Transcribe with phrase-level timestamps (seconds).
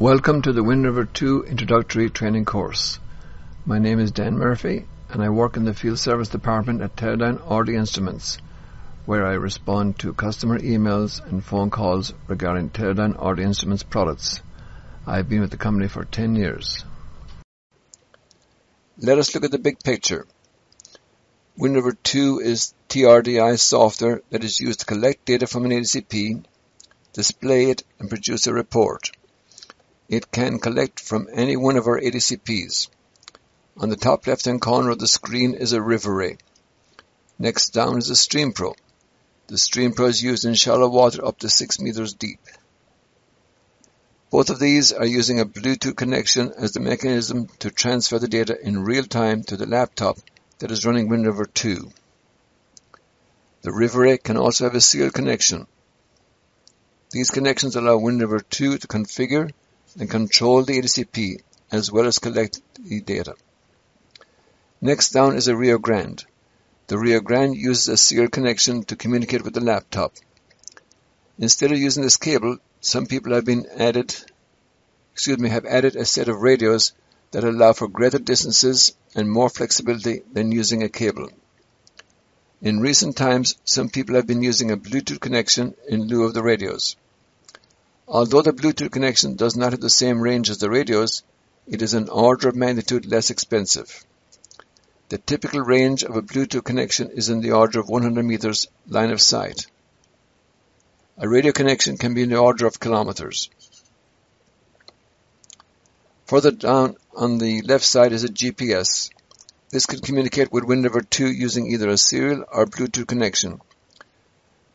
[0.00, 2.98] Welcome to the WinRiver 2 Introductory Training Course.
[3.66, 7.38] My name is Dan Murphy and I work in the Field Service Department at Teledyne
[7.46, 8.38] RD Instruments
[9.04, 14.40] where I respond to customer emails and phone calls regarding Teledyne RD Instruments products.
[15.06, 16.82] I've been with the company for 10 years.
[18.96, 20.26] Let us look at the big picture.
[21.58, 26.42] WinRiver 2 is TRDI software that is used to collect data from an ADCP,
[27.12, 29.10] display it and produce a report.
[30.10, 32.88] It can collect from any one of our ADCPs.
[33.76, 36.36] On the top left-hand corner of the screen is a RiverRay.
[37.38, 38.74] Next down is a StreamPro.
[39.46, 42.40] The StreamPro is used in shallow water up to 6 meters deep.
[44.30, 48.58] Both of these are using a Bluetooth connection as the mechanism to transfer the data
[48.60, 50.18] in real time to the laptop
[50.58, 51.88] that is running WinRiver 2.
[53.62, 55.68] The RiverRay can also have a serial connection.
[57.12, 59.52] These connections allow WinRiver 2 to configure
[59.98, 61.40] and control the ADCP
[61.72, 63.34] as well as collect the data.
[64.80, 66.24] Next down is a Rio Grande.
[66.86, 70.14] The Rio Grande uses a serial connection to communicate with the laptop.
[71.38, 74.14] Instead of using this cable, some people have been added,
[75.12, 76.92] excuse me, have added a set of radios
[77.30, 81.28] that allow for greater distances and more flexibility than using a cable.
[82.62, 86.42] In recent times, some people have been using a Bluetooth connection in lieu of the
[86.42, 86.96] radios.
[88.12, 91.22] Although the Bluetooth connection does not have the same range as the radios,
[91.68, 94.04] it is an order of magnitude less expensive.
[95.10, 99.12] The typical range of a Bluetooth connection is in the order of 100 meters line
[99.12, 99.68] of sight.
[101.18, 103.48] A radio connection can be in the order of kilometers.
[106.26, 109.10] Further down on the left side is a GPS.
[109.70, 113.60] This can communicate with WinRiver 2 using either a serial or Bluetooth connection.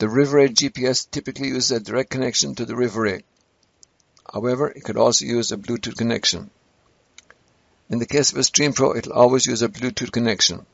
[0.00, 3.22] The RiverRay GPS typically uses a direct connection to the RiverRay.
[4.32, 6.50] However, it could also use a Bluetooth connection.
[7.90, 10.64] In the case of a StreamPro, it will always use a Bluetooth connection.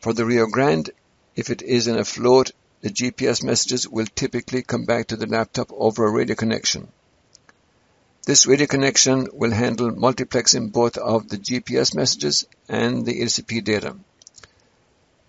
[0.00, 0.90] For the Rio Grande,
[1.34, 2.52] if it is in a float,
[2.82, 6.88] the GPS messages will typically come back to the laptop over a radio connection.
[8.26, 13.96] This radio connection will handle multiplexing both of the GPS messages and the ADCP data.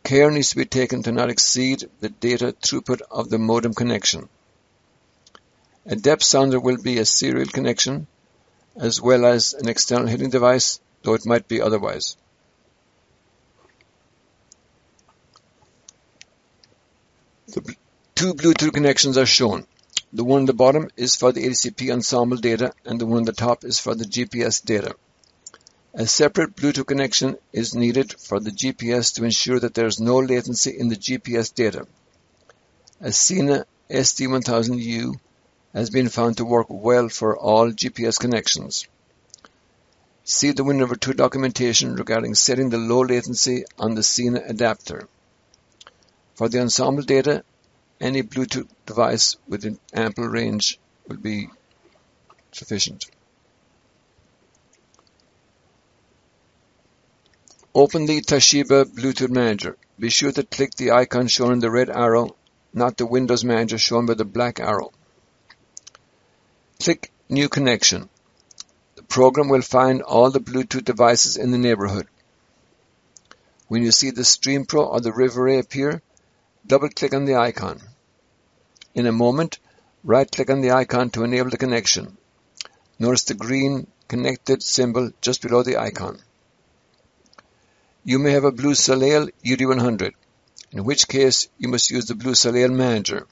[0.03, 4.29] Care needs to be taken to not exceed the data throughput of the modem connection.
[5.85, 8.07] A depth sounder will be a serial connection
[8.75, 12.15] as well as an external heading device, though it might be otherwise.
[17.47, 17.75] The
[18.15, 19.67] two Bluetooth connections are shown.
[20.13, 23.23] The one on the bottom is for the ADCP ensemble data and the one on
[23.25, 24.95] the top is for the GPS data.
[25.93, 30.19] A separate Bluetooth connection is needed for the GPS to ensure that there is no
[30.19, 31.85] latency in the GPS data.
[33.01, 35.19] A Sena SD1000U
[35.73, 38.87] has been found to work well for all GPS connections.
[40.23, 45.09] See the River 2 documentation regarding setting the low latency on the Sena adapter.
[46.35, 47.43] For the ensemble data,
[47.99, 50.79] any Bluetooth device with an ample range
[51.09, 51.49] will be
[52.53, 53.10] sufficient.
[57.73, 59.77] Open the Toshiba Bluetooth Manager.
[59.97, 62.35] Be sure to click the icon shown in the red arrow,
[62.73, 64.91] not the Windows Manager shown by the black arrow.
[66.81, 68.09] Click New Connection.
[68.95, 72.07] The program will find all the Bluetooth devices in the neighborhood.
[73.69, 76.01] When you see the StreamPro or the RiverRay appear,
[76.67, 77.79] double-click on the icon.
[78.93, 79.59] In a moment,
[80.03, 82.17] right-click on the icon to enable the connection.
[82.99, 86.21] Notice the green connected symbol just below the icon.
[88.03, 90.13] You may have a Blue Soleil UD100,
[90.71, 93.27] in which case you must use the Blue Soleil Manager.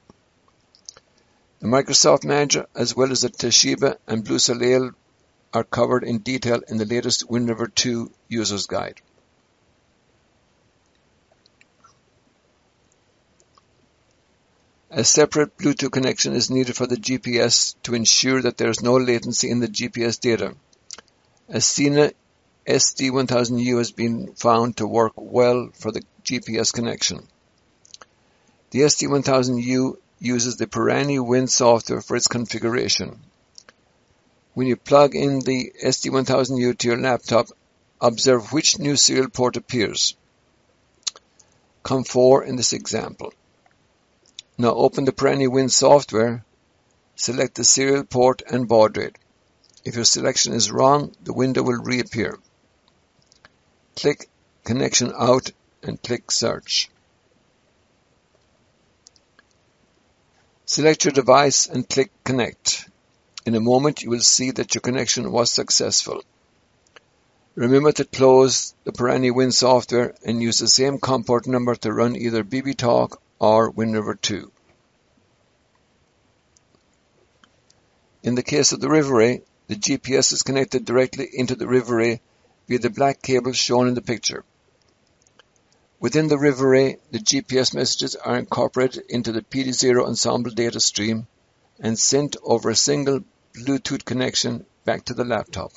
[1.60, 4.92] The Microsoft Manager as well as the Toshiba and Blue Soleil
[5.54, 9.02] are covered in detail in the latest WinRiver 2 User's Guide.
[14.92, 18.98] A separate Bluetooth connection is needed for the GPS to ensure that there is no
[18.98, 20.56] latency in the GPS data.
[21.48, 22.12] A Sena
[22.70, 27.28] SD1000U has been found to work well for the GPS connection.
[28.70, 33.22] The SD1000U uses the ParaniWin software for its configuration.
[34.54, 37.48] When you plug in the SD1000U to your laptop,
[38.00, 40.16] observe which new serial port appears.
[41.84, 43.34] COM4 in this example.
[44.60, 46.46] Now open the ParaniWin software,
[47.16, 49.18] select the serial port and baud rate.
[49.84, 52.38] If your selection is wrong, the window will reappear.
[54.00, 54.30] Click
[54.64, 55.52] Connection Out
[55.84, 56.90] and click Search.
[60.66, 62.88] Select your device and click Connect.
[63.46, 66.24] In a moment you will see that your connection was successful.
[67.56, 72.16] Remember to close the ParaniWin software and use the same COM port number to run
[72.16, 74.50] either BBTalk or WinRiver 2.
[78.24, 82.22] In the case of the RiverRay, the GPS is connected directly into the RiverRay
[82.70, 84.46] via the black cable shown in the picture.
[86.00, 91.28] Within the RiverRay, the GPS messages are incorporated into the PD0 ensemble data stream
[91.80, 93.22] and sent over a single
[93.54, 95.74] Bluetooth connection back to the laptop.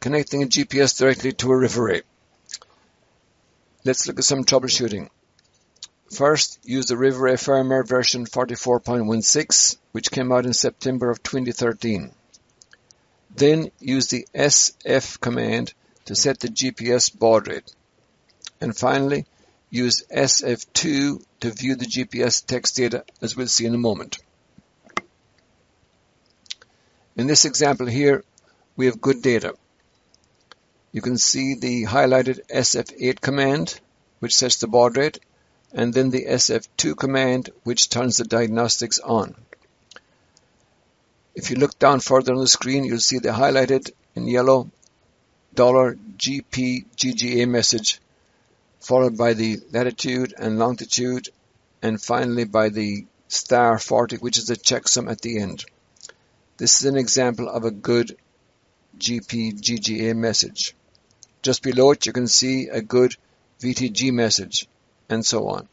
[0.00, 2.02] Connecting a GPS directly to a RiverRay.
[3.84, 5.10] Let's look at some troubleshooting.
[6.10, 12.12] First, use the RiverRay firmware version 44.16, which came out in September of 2013.
[13.34, 15.72] Then use the SF command
[16.04, 17.74] to set the GPS baud rate.
[18.60, 19.26] And finally,
[19.70, 24.18] use SF2 to view the GPS text data as we'll see in a moment.
[27.16, 28.24] In this example here,
[28.76, 29.54] we have good data.
[30.92, 33.80] You can see the highlighted SF8 command,
[34.18, 35.18] which sets the baud rate,
[35.72, 39.34] and then the SF2 command, which turns the diagnostics on.
[41.34, 44.70] If you look down further on the screen, you'll see the highlighted in yellow
[45.54, 48.00] $GP GGA message,
[48.80, 51.28] followed by the latitude and longitude,
[51.82, 55.64] and finally by the star 40, which is the checksum at the end.
[56.58, 58.16] This is an example of a good
[58.98, 60.74] GP GGA message.
[61.40, 63.16] Just below it, you can see a good
[63.60, 64.68] VTG message
[65.08, 65.68] and so on.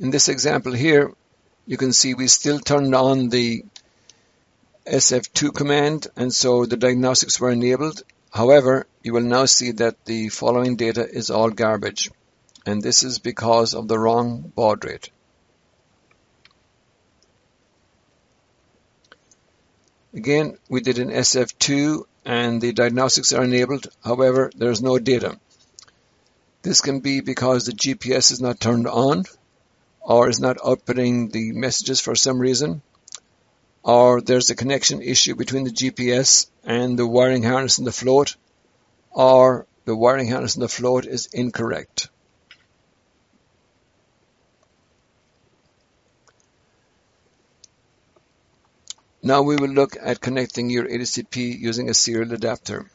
[0.00, 1.12] In this example here,
[1.66, 3.64] you can see we still turned on the
[4.86, 8.04] SF2 command and so the diagnostics were enabled.
[8.30, 12.12] However, you will now see that the following data is all garbage
[12.64, 15.10] and this is because of the wrong baud rate.
[20.14, 23.88] Again, we did an SF2 and the diagnostics are enabled.
[24.04, 25.40] However, there's no data.
[26.62, 29.24] This can be because the GPS is not turned on
[30.08, 32.80] or is not outputting the messages for some reason
[33.82, 38.36] or there's a connection issue between the GPS and the wiring harness in the float
[39.10, 42.08] or the wiring harness in the float is incorrect.
[49.22, 52.90] Now we will look at connecting your ADCP using a serial adapter.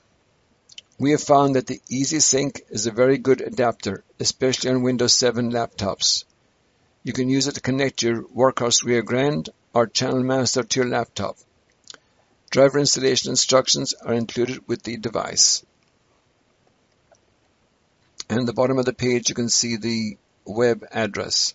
[0.98, 5.51] We have found that the EasySync is a very good adapter, especially on Windows 7
[5.51, 6.24] laptops.
[7.03, 10.89] You can use it to connect your Workhorse Rio Grande or Channel Master to your
[10.89, 11.38] laptop.
[12.50, 15.65] Driver installation instructions are included with the device.
[18.29, 21.53] And at the bottom of the page you can see the web address.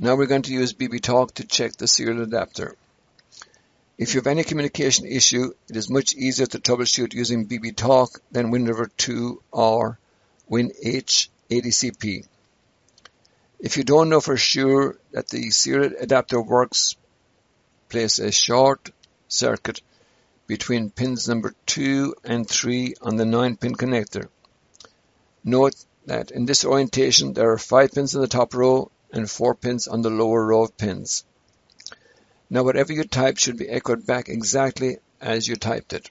[0.00, 2.76] Now we're going to use BBTalk to check the serial adapter.
[3.98, 8.52] If you have any communication issue, it is much easier to troubleshoot using BBTalk than
[8.52, 9.98] WinRiver 2 or
[10.48, 12.24] WinH ADCP.
[13.58, 16.94] If you don't know for sure that the serial adapter works,
[17.88, 18.92] place a short
[19.26, 19.80] circuit
[20.46, 24.28] between pins number 2 and 3 on the 9 pin connector.
[25.42, 25.74] Note
[26.06, 29.88] that in this orientation there are 5 pins in the top row and four pins
[29.88, 31.24] on the lower row of pins.
[32.50, 36.10] Now whatever you type should be echoed back exactly as you typed it.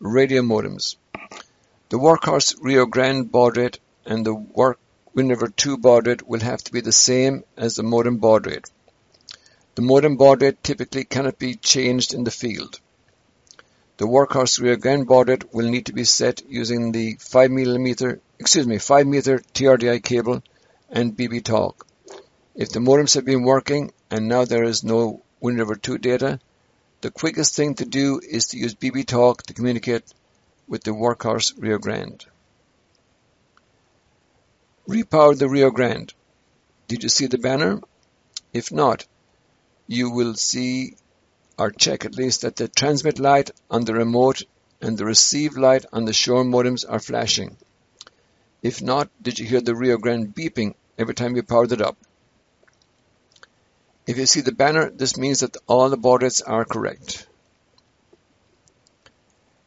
[0.00, 0.96] Radio modems.
[1.90, 4.80] The Workhorse Rio Grande baud rate and the Work
[5.16, 8.68] WinRiver 2 baud rate will have to be the same as the modem baud rate.
[9.76, 12.80] The modem baud rate typically cannot be changed in the field.
[13.98, 18.20] The workhorse Rio Grande baud rate will need to be set using the 5 millimeter,
[18.40, 20.42] excuse me, 5 meter TRDI cable
[20.94, 21.74] and BBTalk.
[22.54, 26.38] If the modems have been working and now there is no WinRiver 2 data,
[27.00, 30.04] the quickest thing to do is to use BB Talk to communicate
[30.68, 32.24] with the workhorse Rio Grande.
[34.88, 36.14] Repower the Rio Grande.
[36.86, 37.80] Did you see the banner?
[38.52, 39.04] If not,
[39.88, 40.96] you will see
[41.58, 44.42] or check at least that the transmit light on the remote
[44.80, 47.56] and the receive light on the shore modems are flashing.
[48.62, 51.96] If not, did you hear the Rio Grande beeping every time you powered it up?
[54.06, 57.26] If you see the banner, this means that all the rates are correct.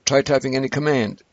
[0.06, 1.24] Try typing any command.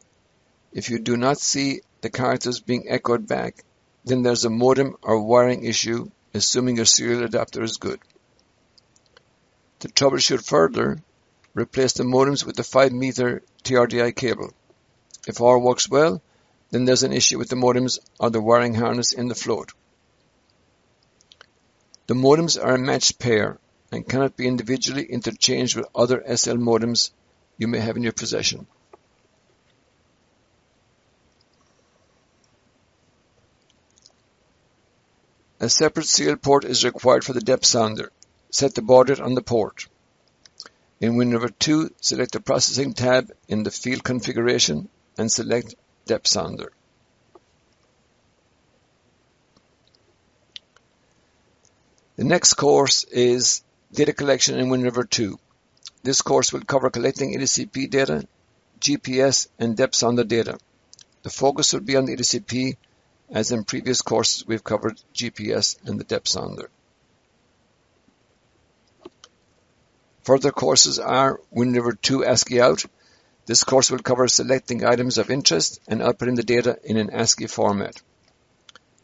[0.73, 3.63] If you do not see the characters being echoed back,
[4.05, 8.01] then there's a modem or wiring issue assuming your serial adapter is good.
[9.81, 10.99] To troubleshoot further,
[11.55, 14.53] replace the modems with the 5 meter TRDI cable.
[15.29, 16.21] If all works well,
[16.71, 19.73] then there's an issue with the modems or the wiring harness in the float.
[22.07, 23.59] The modems are a matched pair
[23.91, 27.11] and cannot be individually interchanged with other SL modems
[27.57, 28.67] you may have in your possession.
[35.61, 38.13] A separate serial port is required for the depth sounder.
[38.51, 39.87] Set the baud on the port.
[41.01, 45.75] In WinRiver 2, select the Processing tab in the Field Configuration and select
[46.07, 46.73] Depth Sounder.
[52.25, 53.63] The next course is
[53.93, 55.39] Data Collection in WinRiver 2.
[56.05, 58.27] This course will cover collecting ADCP data,
[58.81, 60.57] GPS, and depth sounder data.
[61.23, 62.79] The focus will be on the ADCP
[63.31, 66.71] as in previous courses, we've covered GPS and the depth sounder.
[70.23, 72.87] Further courses are WinRiver 2 ASCII out.
[73.45, 77.49] This course will cover selecting items of interest and outputting the data in an ASCII
[77.49, 78.01] format.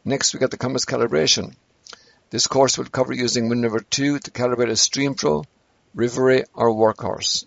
[0.07, 1.55] Next, we got the compass calibration.
[2.31, 5.45] This course will cover using WinRiver 2 to calibrate a StreamPro,
[5.97, 7.45] RiverRay, or Workhorse.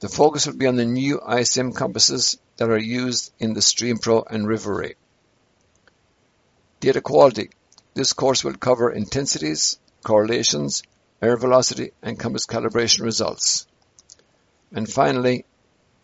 [0.00, 4.24] The focus will be on the new ISM compasses that are used in the StreamPro
[4.28, 4.94] and RiverRay.
[6.80, 7.50] Data quality.
[7.94, 10.82] This course will cover intensities, correlations,
[11.22, 13.66] error velocity, and compass calibration results.
[14.72, 15.44] And finally,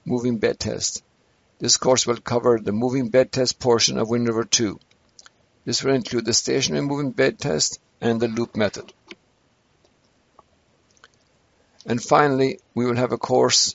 [0.04, 1.02] moving bed test.
[1.58, 4.78] This course will cover the moving bed test portion of WinRiver 2.
[5.66, 8.92] This will include the stationary moving bed test and the loop method.
[11.84, 13.74] And finally, we will have a course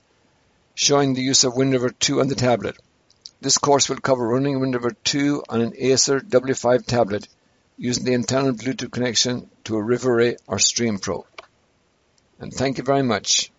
[0.73, 2.77] showing the use of WinRiver 2 on the tablet.
[3.41, 7.27] This course will cover running WinRiver 2 on an Acer W5 tablet
[7.77, 11.25] using the internal Bluetooth connection to a RiverRay or StreamPro.
[12.39, 13.50] And thank you very much.